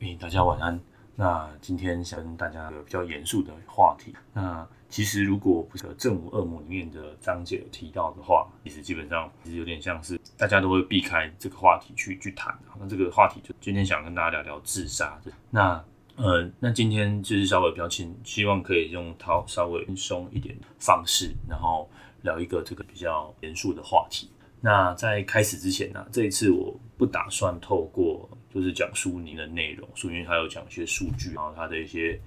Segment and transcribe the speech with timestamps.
[0.00, 0.78] 诶，大家晚安。
[1.14, 4.14] 那今天想跟大家一个比较严肃的话题。
[4.34, 12.54] 那其实如果不是《正午恶魔》里面的章节有提到的话，其实基本上其实有点像是大家都会避开这个话题去去谈。
[12.78, 15.18] 那这个话题就今天想跟大家聊聊自杀。
[15.50, 15.82] 那
[16.16, 21.88] 呃，那今天就是稍微比较轻，希望可以用套稍微轻松一点的方式，然后
[22.22, 24.30] 聊一个这个比较严肃的话题。
[24.60, 32.18] 那在开始之前呢、啊，这一次我不打算透过就是讲书里的内容，书因为他有讲一些数据，然后他的一些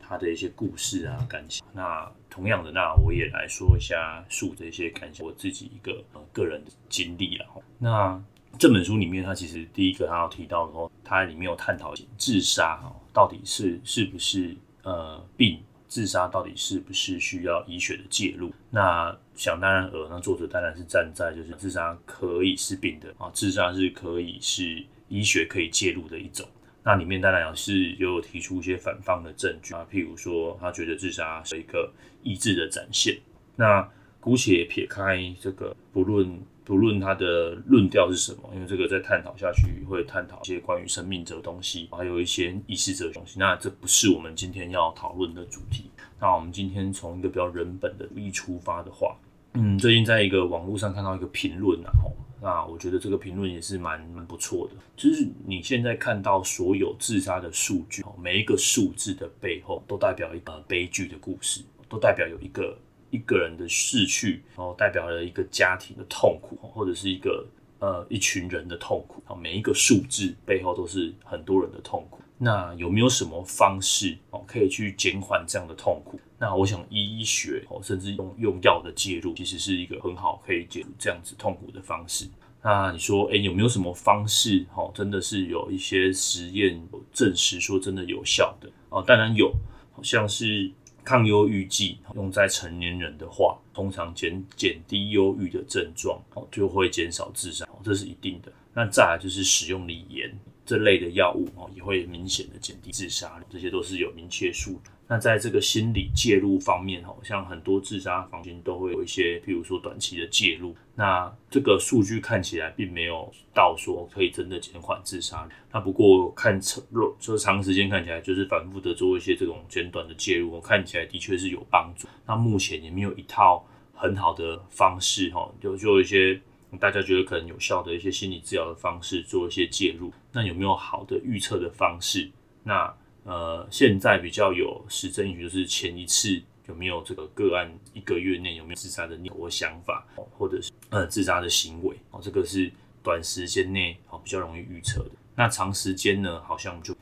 [0.00, 1.64] 他的一些故事啊感想。
[1.72, 7.46] 那同样的，那我也来说一下树的一些感想，我自己一个呃个人的经历了。
[7.78, 8.20] 那
[8.58, 15.60] 这本书里面，它其实第一个他要提到的话，它里面有探讨自杀哈，到底是是不是呃病？
[15.86, 18.52] 自杀到底是不是需要医学的介入？
[18.68, 26.46] 那想当然尔，那作者当然是站在就是自杀可以是病的啊，自杀是可以是医学可以介入的一种。
[26.84, 33.18] 那里面当然也是有提出一些反方的证据啊，譬如说他觉得自杀是一个意志的展现。
[33.56, 33.88] 那
[34.20, 36.40] 姑且撇开这个不论。
[36.68, 43.38] 不论他的论调是什么，因为这个再探讨下去会探讨一些关于生命这个东西，还有一些意识这个东西。
[43.38, 45.90] 那这不是我们今天要讨论的主题。
[46.20, 49.16] 那我们今天从一个比较人本的主义出发的话，
[49.60, 54.74] 嗯，最近在一个网络上看到一个评论，然后那我觉得这个评论也是蛮蛮不错的。
[54.96, 62.78] 就是你现在看到所有自杀的数据，每一个数字的背后都代表一个悲剧的故事，都代表有一个。
[63.10, 67.42] 一个人的逝去，然后代表了一个家庭的痛苦，或者是一个
[67.78, 69.22] 呃一群人的痛苦。
[69.34, 72.20] 每一个数字背后都是很多人的痛苦。
[72.38, 76.18] 那有没有什么方式哦可以去减缓这样的痛苦？
[76.38, 82.28] 那我想医学哦，甚至用用药的介入，其实是一个很好可以解除这样子痛苦的方式。
[82.62, 86.80] 那你说，哎，有没有什么方式哦，真的是有一些实验
[87.12, 89.02] 证实说真的有效的哦？
[89.06, 89.52] 当然有，
[89.92, 90.70] 好像是。
[91.04, 98.52] 抗忧郁剂用在成年人的话，通常减减低忧郁的症状哦，就会减少自杀，这是一定的。
[98.74, 100.30] 那再来就是使用锂盐
[100.68, 104.78] 这类的药物哦，也会明显的减低自杀，这些都是有明确数。
[105.10, 110.76] 那在这个心理介入方面，好像很多自杀房间都会有一些，譬如说短期的介入。
[110.94, 115.48] 那这个数据看起来并没有到说可以真的减缓自杀。
[115.72, 116.84] 那不过看长，
[117.18, 122.06] 说长时间看起来就是反复的做一些这种简短的介入，看起来的确是有帮助。
[122.26, 126.38] 那目前也没有一套很好的方式，哈，就就一些
[126.76, 130.12] 大家觉得可能有效的一些心理治疗的方式做一些介入。
[130.32, 132.30] 那有没有好的预测的方式？
[132.64, 140.06] 那呃，现在比较有实证依据，就是前一次有没有这个个案一个月内有没有自杀的念头想法，
[140.36, 142.70] 或者是呃自杀的行为哦，这个是
[143.02, 145.10] 短时间内哦比较容易预测的。
[145.34, 146.94] 那长时间呢，好像就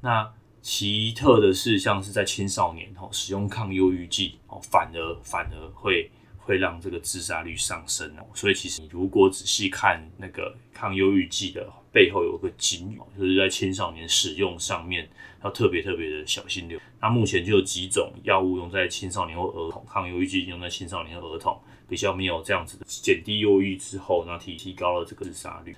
[0.00, 0.30] 那
[0.62, 6.10] 奇特的是，像是在青少年哦使用抗忧郁剂哦，反而反而会
[6.46, 8.24] 会让这个自杀率上升哦。
[8.34, 15.08] 所以其实你如果仔细看那个抗忧郁剂的背后有个警语，就是在青少年使用上面。
[15.44, 16.80] 要特别特别的小心留。
[16.98, 21.56] 那目前就有几种药物用在青少年或儿童，抗忧郁剂用在青少年和儿童，
[21.88, 25.76] 比较没有这样子的减低忧郁之后，那提提高了这个自杀率。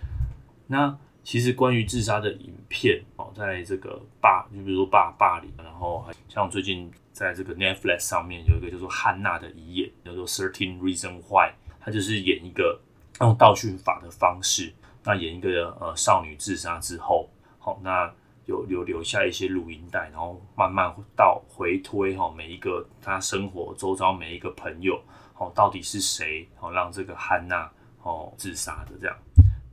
[0.69, 12.81] 那其实关于自杀的影片哦，在这个霸，就比如说霸霸凌，然后像最近在这个 Netflix 上面有一个叫做汉娜的遗言，叫做 Thirteen Reason Why，他就是演一个
[13.21, 18.15] 用倒叙法的方式，那演一个呃少女自杀之后，好那。
[18.49, 24.99] 有留留下一些录音带，然后慢慢到回推哈，每一个他生活周遭每一个朋友，
[25.37, 27.71] 哦，到底是谁哦让这个汉娜
[28.03, 29.15] 哦自杀的这样？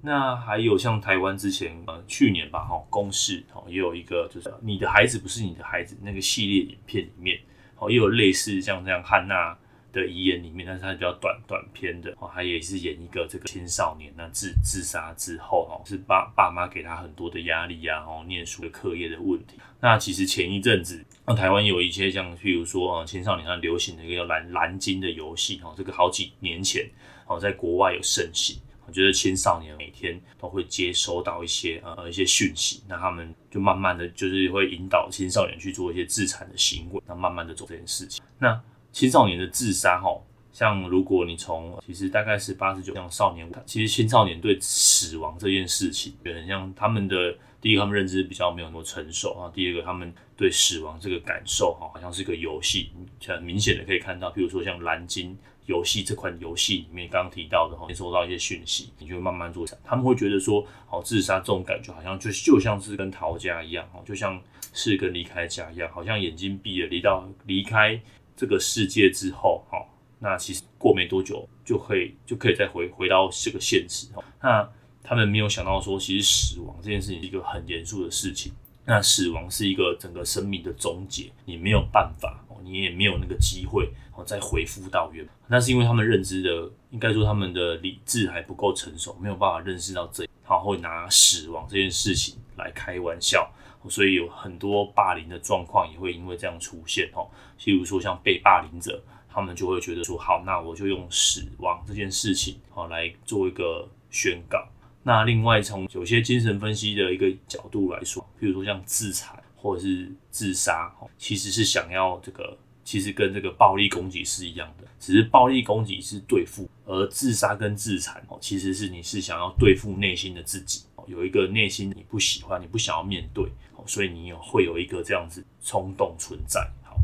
[0.05, 7.39] 那还有像台湾之前呃去年吧哈，公视哦也有一个就是你的孩子不是你的孩子那个系列影片里面
[7.77, 9.57] 哦也有类似像这样汉娜。
[9.95, 19.57] 的遗言里面，但是它比较短短篇的哦，他也是演一个这个青少年，那自自杀之后哦，是爸爸妈给他很多的压力啊，哦，念书的课业的问题。
[19.79, 26.85] 那其实前一阵子，那台湾有一些像，譬如说啊，青少年上流行的一个叫蓝蓝鲸的游戏哦，这个好几年前
[27.25, 28.59] 哦，在国外有盛行。
[28.87, 38.61] 我觉得青少年每天都会接收到一些呃一些讯息，那他们就慢慢的就是会引导青少年去做一些自残的行为，那慢慢的做这件事情，那。
[38.95, 40.09] 青少年的自杀，哈，
[40.53, 49.51] 像如果你从其实大概是八十九，像少年，其实青少年对死亡这件事情，就很像他们的第一个，他们认知比较没有那么成熟啊。
[49.53, 52.89] 第二个，他们对死亡这个感受，哈，好像是个游戏，
[53.27, 59.65] 很明显的可以看到，比如说像蓝鲸游戏这款游戏里面刚刚提到的，哈，你收到一些讯息，你就会慢慢做。
[59.83, 64.41] 他们会觉得说，哦，自杀这种感觉好像就就像是跟逃家一样，哦，就像
[64.73, 67.99] 是跟离开家一样，好像眼睛闭了，离到离开
[68.35, 69.77] 这个世界之后，哈，
[70.19, 74.23] 那其实过没多久就可以就可以再回回到这个现实，哈。
[74.41, 74.69] 那
[75.03, 78.51] 他们没有想到说，其实死亡这件事情是一个很严肃的事情。
[78.87, 85.25] 那死亡是一个整个生命的终结，你没有办法，你也没有那个机会哦，再恢复到原。
[85.47, 93.49] 那是因为他们认知的，应该说他们的理智还不够成熟，没有办法认识到这，他会拿死亡这件事情来开玩笑，
[93.87, 97.29] 所以有很多霸凌的状况也会因为这样出现哦。
[97.59, 104.67] 譬如说像被霸凌者，他们就会觉得说，好，那我就用死亡这件事情好来做一个宣告。
[105.03, 123.43] 那另外从有些精神分析的一个角度来说，譬如说像自残或者是自杀，其实是想要这个，其实跟这个暴力攻击是一样的，只是暴力攻击是对付，而自杀跟自残哦，其实是你是想要对付内心的自己，有一个内心你不喜欢、你不想要面对，
[123.87, 126.61] 所以你有会有一个这样子冲动存在。
[126.83, 126.95] 好，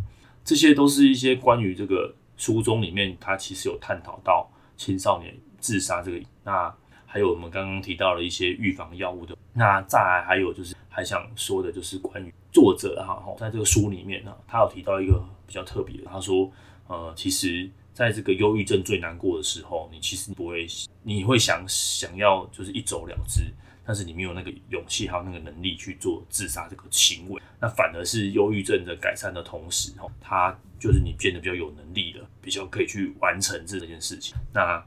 [0.45, 4.47] 这些都是一些关于这个书中里面，它其实有探讨到
[4.77, 6.71] 青少年自杀这个那。
[7.13, 16.51] 还有我们刚刚提到了一些预防药物的，那再来还有就是还想说的就是关于作者哈，在这个书里面呢，他有提到一个比较特别的，他说，
[16.87, 20.67] 呃，其实在这个忧郁症最难过的时候，你其实不会，
[21.03, 23.43] 你会想想要就是一走了之，
[23.85, 34.83] 但是你没有那个勇气还有那个能力去做自杀这个行为，那反而是忧郁症的改善的同时，哈，他就是你变得比较有能力了，比较可以去完成这件事情，那。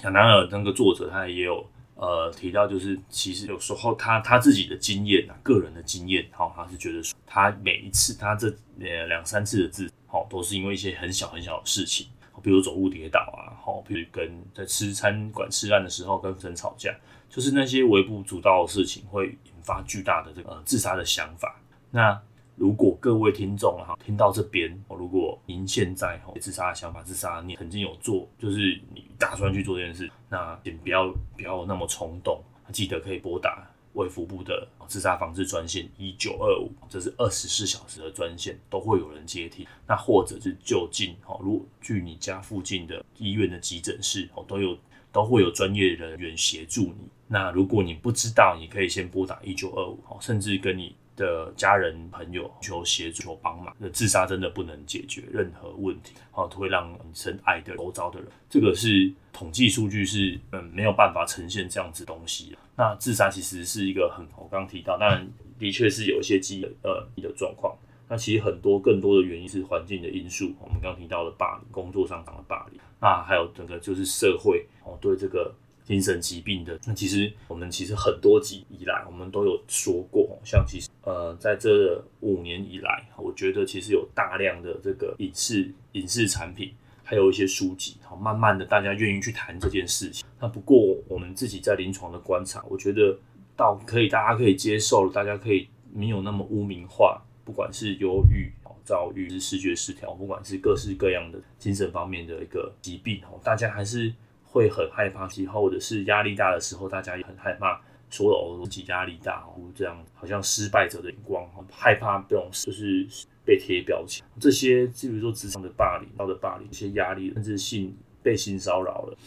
[0.00, 8.48] 想当然，那个作者他也有呃提到，就是其实有时候他他自己的经验啊，个人的经验，好，他是觉得说他每一次他这
[8.80, 12.06] 呃两三次的自好，都是因为一些很小很小的事情，
[12.42, 16.94] 比如走路跌倒啊，好，比如跟在吃餐馆吃饭的时候跟人吵架，
[17.28, 21.60] 就是那些微不足道的事情会引发巨大的这个、自杀的想法。
[21.90, 22.20] 那
[22.56, 32.40] 如果各位听众哈听到这边哦，如果您现在哈自杀的想法、自杀的念曾经有做，就是你打算去做这件事，那请不要不要那么冲动，
[32.72, 39.66] 记得可以拨打卫福部的自杀防治专线一九二五，这是二十四小时的专线，都会有人接听。
[39.86, 44.78] 那或者是就近哈，如果距你家附近的医院的急诊室哦，都有
[45.10, 47.08] 都会有专业人员协助你。
[47.26, 50.94] 那如果你不知道，你可以先拨打一九二五，甚至跟你。
[51.16, 62.56] 的家人朋友求协助、求帮忙，那自杀真的不能解决任何问题，啊，都会让你深爱的周遭的人，这个是统计数据是嗯没有办法呈现这样子东西。
[62.76, 65.26] 那自杀其实是一个很，我刚提到，当然
[65.58, 67.76] 的确是有一些基呃的状况，
[68.08, 75.54] 那其实很多更多的原因是环境的因素，我们刚提到的霸凌，工作上讲的霸凌，那还有整个就是社会哦对这个。
[75.84, 86.72] 精神疾病的，那其实我们其实很多集以来，我们都有说过，像其实呃，在这五年以来，我觉得其实有大量的这个影视影视产品，
[87.02, 90.26] 还有一些书籍，好，慢慢的大家愿意去谈这件事情。
[90.40, 93.18] 那不过我们自己在临床的观察，我觉得
[93.54, 98.50] 到可以大家可以接受了，大家可以没有那么污名化，不管是忧郁、
[98.86, 104.10] 躁郁、是视觉失调，不管是各式各样的精神方面的一个疾病，哦，大家还是。
[104.54, 113.04] 会很害怕，其后或者是压力大的时候，大家也很害怕，说哦自己压力大哦，这样好像失败者的眼光，害怕这种就是
[113.44, 114.24] 被贴标签。
[114.38, 117.92] 这些，比如说职场的霸凌、道德霸凌、一些压力，甚至性
[118.22, 119.18] 被性骚扰了，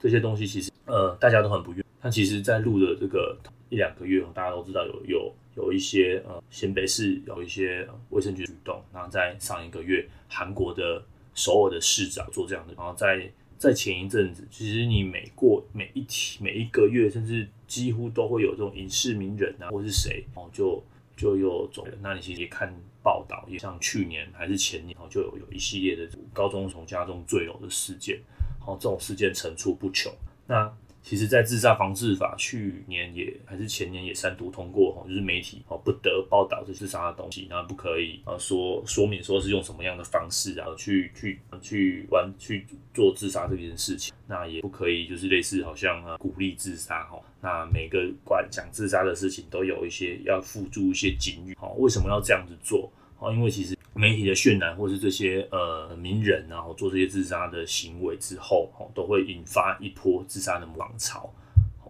[0.00, 1.84] 这些东西其实呃大家都很不愿。
[2.00, 11.00] 但其实，在录的这个一两个月，大家都知道有有有一些呃新北市有一些卫生局举动，然后在上一个月，韩国的
[11.34, 13.30] 首尔的市长做这样的，然后在。
[13.62, 20.82] 在前一阵子，其实你每过每一天、每一个月，甚至几乎都会有这种影视名人啊，或是谁哦，就
[21.16, 21.92] 就又走了。
[22.02, 28.18] 那你其实也看报道，也像去年还是前年哦，就有有一系列的高中从家中坠楼的事件，
[28.66, 30.12] 哦，这种事件层出不穷。
[30.48, 30.68] 那
[31.02, 52.90] 其实，在自杀防治法去年也还是前年也三读通过，哈，就是媒体哦不得报道这自杀的东西，那不可以呃说说明说是用什么样的方式，然后去去去玩去做自杀这件事情，那也不可以就是类似好像啊鼓励自杀哈，那每个关讲自杀的事情都有一些要附注一些警语，哈，为什么要这样子做？
[53.18, 61.32] 哦，因为其实媒体的渲染，或是这些呃名人，然后做这些自杀的行为之后，哦，都会引发一波自杀的浪潮。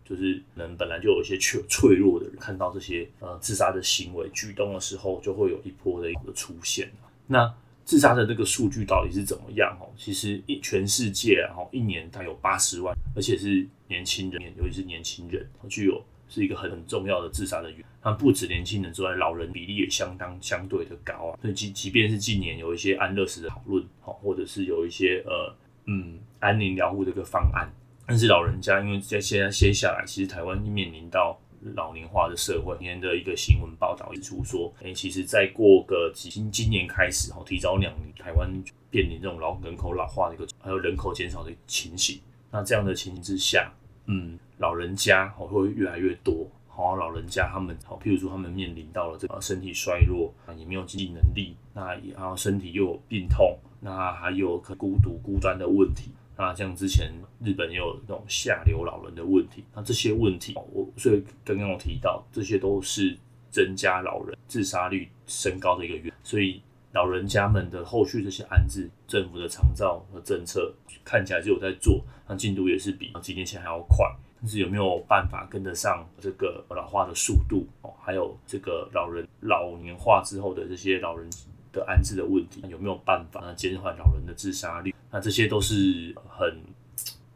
[0.04, 6.90] 就是人本来就有一些脆脆弱的人，看到这些呃自杀的行为举动的时候，就会有一波的一个出现。
[7.28, 7.50] 那
[7.84, 9.74] 自杀的这个数据到底是怎么样？
[9.80, 17.84] 哦，其实一全世界啊，一年大概有八十万，而且是年轻人，尤其是年轻人，具有是一个很很重要的自杀的原因。
[18.02, 21.38] 那不止年轻人之外，老人比例也相当相对的高啊。
[21.40, 25.54] 所以即即便是近年有一些安乐死的讨论，哦，或者是有一些呃
[25.86, 27.70] 嗯安宁疗护的一个方案，
[28.06, 31.38] 但是老人家因为在现在接下来，其实台湾面临到。
[31.76, 38.50] 老龄化的社会，今天的一个新闻报道指出说，哎、其实再过个几今今年开始，哈，提早两年，台湾
[38.90, 42.20] 面临这种老人口老化的一个，还有人口减少的情形。
[42.50, 43.72] 那这样的情形之下，
[44.06, 56.10] 嗯，老人家哦会越来越多，好，老人家他们，好，譬如说他们面临到了这个身体衰弱，啊，也没有经济能力，那然后身体又有病痛，那还有可孤独孤单的问题。
[56.36, 57.12] 那像之前
[57.44, 63.16] 日本也有那种下流老人的问题，那这些问题，我所以刚刚我提到，这些都是
[63.50, 66.12] 增加老人自杀率升高的一个原因。
[66.24, 70.72] 所以老人家们的后续这些安置，政府的长照和政策
[71.04, 74.06] 看起来就有在做，那进度也是比几年前还要快。
[74.40, 77.66] 但是有没有办法跟得上这个老化的速度？
[77.82, 81.30] 哦，还有这个老人老年化之后的这些老人
[81.72, 84.92] 的安置的问题，有没有办法减缓老人的自杀率？
[85.10, 86.60] 那这些都是很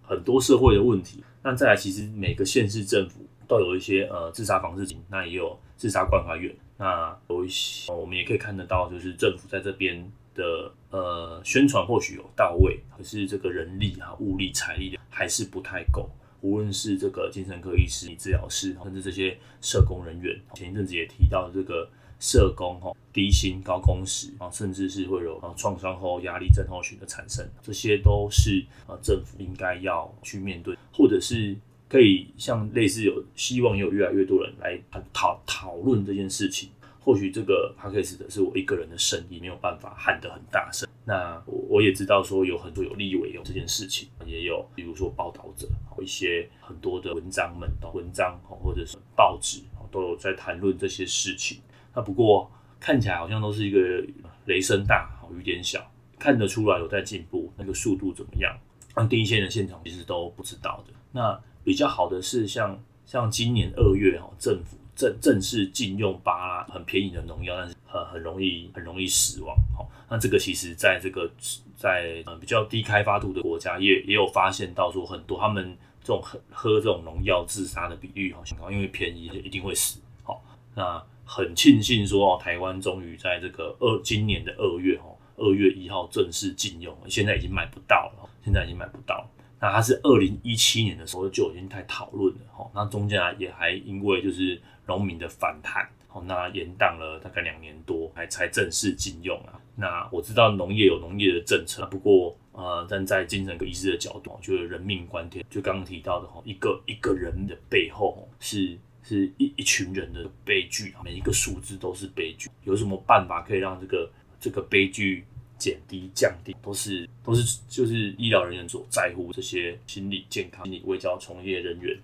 [0.03, 1.23] 很多社会的问题。
[1.43, 6.53] 那再来，其实每个县市政府都有一些呃自杀防治警，那也有自杀关怀员。
[6.77, 16.09] 那有一些我们也可以看得到，就是政府在这边的呃宣传或许有到位，可是这个人力啊、物力、财力还是不太够。
[16.41, 21.89] 无论是这个精神科医师、治疗师，甚至这些社工人员，前一阵子也提到这个。
[22.19, 31.55] 社工哈低薪高工时啊，甚至是会有啊创伤后压力症候群的产生，这些都是啊政府应该要去面对，或者是
[31.89, 34.81] 可以像类似有希望有越来越多人来
[35.13, 36.71] 讨讨论这件事情。
[37.01, 40.89] 或许这个 podcast 的是我一个人的声音，没有办法喊得很大声。
[41.05, 45.69] 那我也知道说有很多有立委有这件事情，也有比如说报道者，
[46.03, 49.61] 一些很多的文章们文章或者是报纸
[49.93, 51.59] 都有在谈论这些事情。
[51.95, 52.51] 那不过
[52.81, 54.05] 看起来好像都是一个
[54.47, 55.89] 雷声大雨点小，
[56.19, 58.53] 看得出来有在进步，那个速度怎么样？
[58.97, 60.93] 那第一线的现场其实都不知道的。
[61.13, 69.57] 那比较好的是像像今年二月哈，政府正正式禁用巴拉很便宜的农药，但是很很容易很容易死亡。
[69.77, 71.29] 好，那这个其实在这个
[71.77, 79.99] 在呃比较低开发度的国家也也有发现到说很多他们这种喝喝这种农药自杀的比率好像高，因为便宜一定会死。
[80.23, 80.41] 好，
[80.77, 81.03] 那。
[81.29, 89.29] 很庆幸说哦，台湾终于在这个二今年的二月哦，二月一号正式禁用，现在已经买不到了，现在已经买不到了。
[89.61, 99.61] 那它是二零一七年的时候就已经在讨论了哈，那中间也还因为就是农民的反弹，哦，那延宕了大概两年多，还才正式禁用啊。
[99.75, 108.79] 那我知道农业有农业的政策，不过呃，站在精神科医师的角度，我觉得人命关天，就刚刚提到的哈，一个一个人的背后是。
[109.09, 112.51] 是一一群人的悲剧，每一个数字都是悲剧。
[112.65, 114.11] 有什么办法可以让这个
[114.41, 115.25] 这个悲剧
[115.59, 116.55] 减低、降低？
[116.63, 121.97] 都是都是就是医疗人员所在乎这些心理健康、心理卫教从业人员，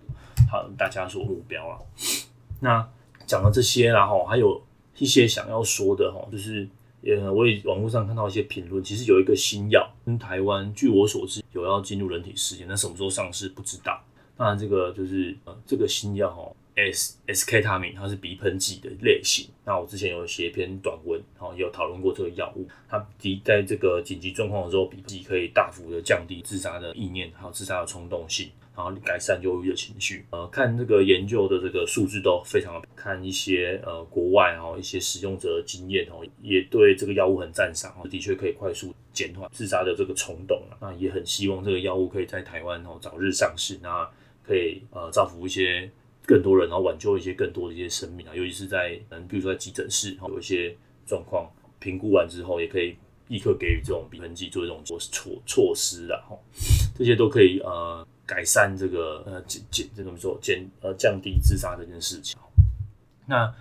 [0.51, 1.79] 好，大家所目标啊。
[2.61, 2.89] 那
[3.27, 4.63] 讲了这些，然后还有
[4.99, 6.69] 一些想要说的哈，就是
[7.05, 14.03] 呃，我也网络上看到一些评论，其实有一个新药跟台湾，据我所知有要进入人体试验，那什么时候上市不知道。
[14.37, 16.53] 那这个就是呃，这个新药哈。
[16.75, 19.47] S S K 他明，它是鼻喷剂的类型。
[19.63, 22.67] 那我之前有写一篇短文，然后也有讨论过这个药物。
[22.89, 30.25] 它的在这个紧急状况的时候，鼻喷剂可以大幅的降低自杀的意念，还有自杀的冲动性，然后改善忧郁的情绪。
[30.31, 40.73] 呃，看这个研究的这个数字都非常，看一些呃国外哈一些使用者的经验哦，也对这个药物很赞赏哦，的确可以快速减缓自杀的这个冲动啊。
[40.81, 44.09] 那也很希望这个药物可以在台湾哦早日上市，那
[44.43, 45.91] 可以呃造福一些。
[46.25, 50.73] 更多人，然后挽救一些更多的一些生命啊，尤其是在嗯，比如说在急诊室，有一些
[51.05, 52.97] 状况评估完之后，也可以
[53.27, 56.39] 立刻给予这种鼻喷剂做这种措措措施啊，哈，
[56.95, 62.39] 这些都可以呃改善这个呃减减这怎么说减呃降低自杀这件事情。
[63.27, 63.53] 那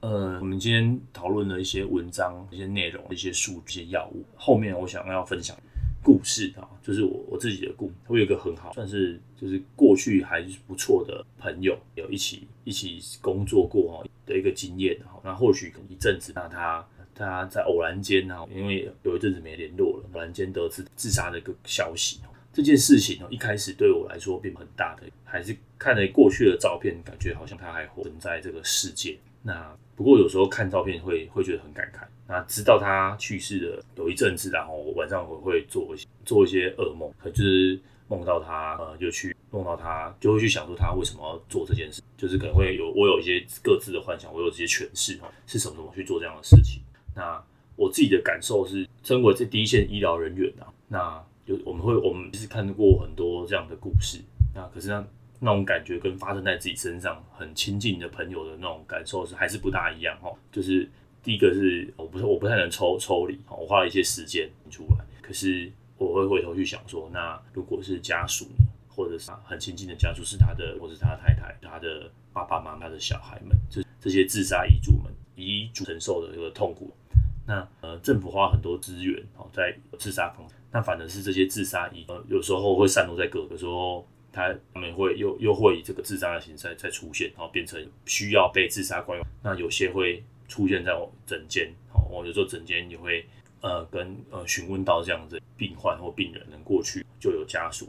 [0.00, 5.56] 呃，我们今天讨论了一些文章、一些内容、一些数据、一些药物，后面我想要分享。
[6.02, 7.94] 故事啊，就是我我自己的故事。
[8.08, 15.20] 我有一个很好，算是就是过去还是不错的朋友，有一起一起工作过哈的一个经验哈。
[15.24, 22.20] 那或许一阵子，那他他在偶然间呢，因为有一阵子没联络了，偶然间得知自杀的一个消息。
[22.52, 29.16] 这件事情一开始对我来说并不很大的，还是看了过去的照片，感觉好像他还活在这个世界。
[29.42, 32.06] 那不过有时候看照片会会觉得很感慨。
[32.28, 46.80] 那知道他去世了有一阵子，然后晚上我会做一些做一些噩梦，就是梦到他呃，就去梦到他，就会去想说他为什么要做这件事，就是可能会有我有一些各自的幻想，我有这些诠释哈，是什么什么去做这样的事情。
[47.14, 47.42] 那
[47.76, 54.18] 我自己的感受是，身为这第一线医疗人员啊，那有我们会我们是看过很多这样的故事，
[54.54, 55.04] 那可是那
[55.44, 60.32] 那种感觉跟发生在自己身上很亲近的朋友的那种感受是还是不大一样哈。
[60.52, 60.88] 就是
[61.20, 65.68] 第一个是我不是我不太能抽抽离，我花了一些时间出来，可是
[65.98, 76.94] 我会回头去想说，那如果是家属呢，或者是很亲近的家属，是他的或是他的太太、他的爸爸妈妈的小孩们，这这些自杀遗族们遗族承受的这个痛苦。
[77.44, 89.20] 那呃，政府花很多资源哦，在自杀方，那反而是这些自杀遗，呃，有时候会散落在各个时候，他们会又又会以这个自杀的形式再出现，然后变成需要被自杀关。
[89.42, 93.24] 那有些会出现在我诊间，哦，我有时候诊间也会
[93.60, 97.86] 呃跟呃询问到这样子病患或病人，能过去就有家属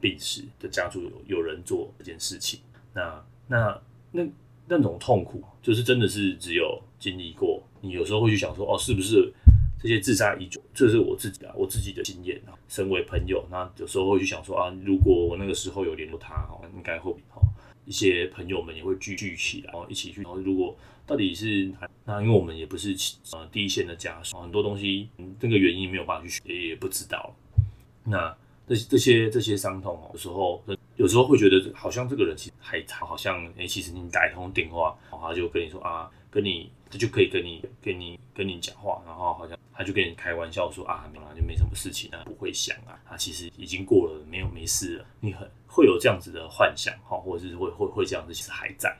[0.00, 2.60] 病死的家属有有人做这件事情，
[2.92, 4.26] 那那那
[4.66, 7.62] 那种痛苦，就是真的是只有经历过。
[7.80, 9.32] 你有时候会去想说，哦，是不是
[9.80, 10.62] 这些自杀遗嘱？
[10.74, 12.51] 这是我自己啊，我自己的经验啊。
[12.72, 17.42] 身为朋友，那有时候会去想说，啊，如果我那个时候有联络他，哈，应该会哈，
[17.84, 20.22] 一些朋友们也会聚聚起来，然后一起去。
[20.22, 20.74] 然后如果
[21.06, 21.70] 到底是
[22.06, 22.96] 那，因为我们也不是
[23.32, 27.36] 呃第一线的家属，很多东西这个原因没有办法去学，也不知道。
[28.04, 28.34] 那
[28.66, 30.64] 这这些这些伤痛，有时候
[30.96, 36.10] 有时候会觉得，好像这个人其实还好像，哎，其实你打一通电话，他就跟你说啊。
[36.32, 45.06] 跟你，他就可以跟你、跟你、跟你讲话，然后好像他就跟你开玩笑说啊，没啦，就没什么事情啊，不会想啊，他其实已经过了，没有没事了。
[45.20, 48.94] 你很会有这样子的幻想哈，或者是会会会这样子，其实还在。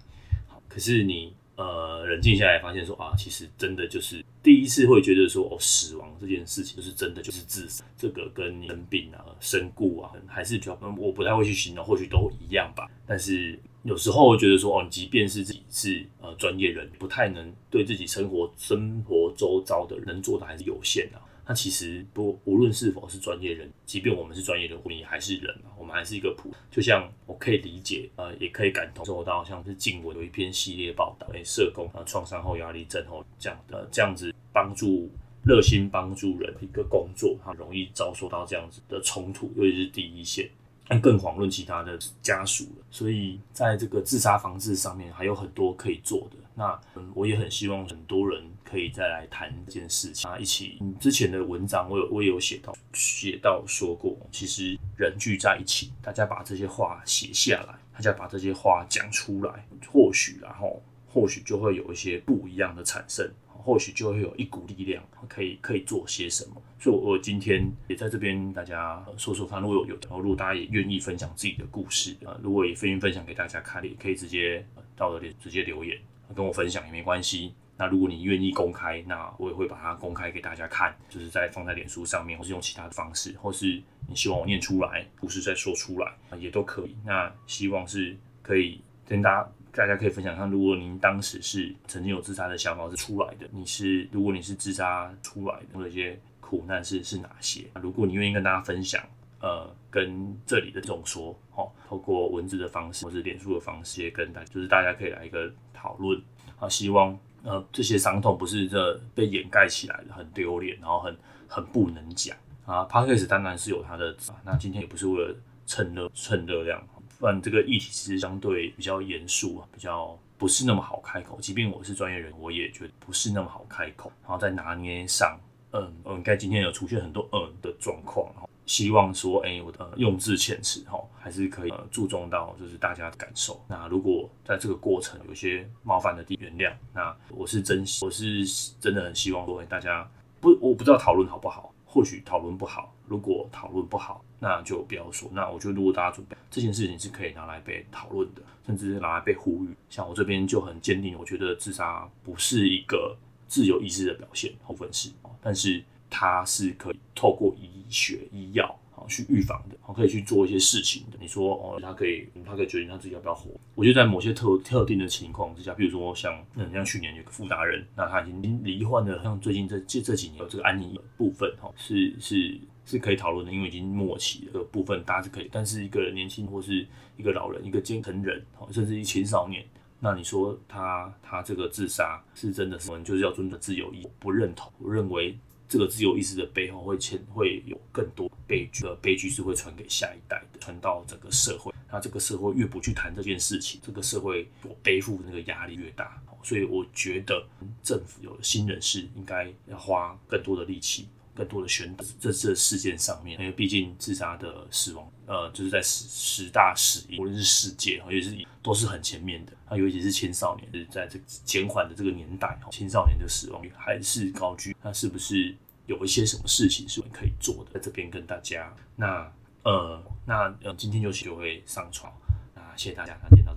[0.71, 13.59] 可是你呃冷静下来，发现说啊，其实真的就是第一次会觉得说哦，死亡这件事情就是真的就是自杀，这个跟你生病啊、身故啊，还是比较我不太会去形容，或许都一样吧，但是。
[13.85, 21.21] 有时候会觉得说，哦，你即便是自己是呃专业人，不太能对自己生活生活周遭的人能做的还是有限的。
[21.45, 26.49] 那其实不无论是否是专业人，即便我们是专业人，我们也还是人嘛，我们还是一个普。
[26.71, 35.11] 就像我可以理解，呃，也可以感同受到，像是镜文有一篇系列报道，诶，社工啊，创伤后压力症候这样的这样子帮助
[35.45, 40.49] 热心帮助人一个工作，它容易遭受到这样子的冲突，尤其是第一线。
[40.89, 46.37] 但更遑论其他的家属了，所以在这个自杀防治上面还有很多可以做的。
[46.55, 50.79] 那嗯，我也很希望很多人可以再来谈这件事情啊，一起。
[51.01, 63.31] 之前的文章我有我也有写到写到说过，其实人聚在一起，大家把这些话写下来，大家把这些话讲出来，或许然后或许就会有一些不一样的产生。
[63.63, 66.61] 或许就会有一股力量，可以可以做些什么。
[66.79, 69.61] 所以，我今天也在这边大家说说看。
[69.63, 75.97] 如果有有，然后如果大家也愿意分享自己的故事啊，如果也愿意分享给大家看，也可以直接到我的直接留言
[76.35, 77.55] 跟我分享也没关系。
[77.77, 86.97] 那如果你愿意公开，那我也会把它公开给大家看，就是在放在脸书上面，或是用其他的方式，或是你希望我念出来，故事再说出来也都可以。
[87.05, 89.53] 那希望是可以跟大家。
[89.75, 97.65] 大家可以分享看，如果您当时是曾经有自杀的想法是出来的，你是如果你是自杀出来的，或者一些苦难是是哪些？
[97.81, 99.03] 如果你愿意跟大家分享，
[99.41, 106.21] 呃，跟这里的这种说，哦，透过文字的方式或是脸书的方式，也跟大就是大家可以来一个讨论
[106.61, 111.17] 啊，希望呃这些伤痛不是这被掩盖起来的，很丢脸，然后很
[111.49, 112.85] 很不能讲啊。
[112.85, 116.87] Podcast 当然是有它的，那今天也不是为了蹭热蹭热量。
[117.23, 121.39] 不然这个议题其实相对比较严肃啊，比较不是那么好开口。
[121.41, 124.11] 即便我是专业人，我也觉得不是那么好开口。
[124.23, 125.39] 然后在拿捏上，
[125.71, 128.29] 嗯嗯，该今天有出现很多嗯的状况，
[128.67, 133.65] 希望说，哎、我的用字遣词哈，还是可以呃注重到就是大家的感受。
[133.69, 138.45] 那如果在这个过程有些冒犯的地原谅，那我是真我是
[138.81, 142.93] 真的很希望说，哎，大家不我不知道讨论好不好，或许讨论不好。
[143.07, 145.31] 如果讨论不好，那就不要说。
[145.33, 149.69] 那我觉得，如果大家准备这件事情是可以拿来被讨论的，甚至是拿来被呼吁。
[149.89, 158.77] 像我这边就很坚定，我觉得自杀不是一个自由意志的表现，部分是，但是它是可以透过医学医药
[159.09, 161.19] 去预防的，可以去做一些事情的。
[161.21, 163.51] 你说哦，他可以，他可以决定他自己要不要活。
[163.75, 172.59] 我觉得在某些特特定的情况之下，比如说像嗯，像去年有个傅达人，那他已经罹患了，像最近这这这几年有这个安宁部分哈，是是。
[172.85, 175.49] 是可以讨论的，因为已经末期的，部分大家是可以。
[175.53, 176.85] 但是一个年轻或是
[177.17, 179.65] 一个老人，一个健成人，甚至一青少年，
[180.01, 185.39] 那你说他他这个自杀是真的是，我们就是要尊重自由意，不认同，我认为
[185.73, 191.73] 这个自由意志的背后会牵会有更多悲剧，悲剧是会传给下一代的，传到整个社会。
[191.91, 196.23] 那这个社会越不去谈这件事情，这个社会所背负的那个压力越大。
[196.43, 197.43] 所以我觉得
[197.83, 201.09] 政府有新人士应该要花更多的力气。
[201.35, 209.53] 更多的宣导这次事件上面，因为毕竟自杀的死亡，呃，就是在十十大死因，无论是世界，也是都是很前面的。
[209.71, 214.77] 那，尤其是青少年，就是在这减缓的这个年代，青少年的死亡率还是高居。
[214.83, 215.55] 那是不是
[215.87, 217.73] 有一些什么事情是我们可以做的？
[217.73, 222.13] 在这边跟大家，那呃，那呃，今天就就会上床。
[222.55, 223.55] 那谢谢大家，那